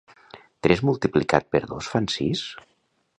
[0.67, 2.43] Tres multiplicat per dos fan sis?